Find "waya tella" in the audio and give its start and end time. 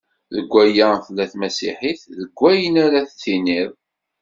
0.53-1.25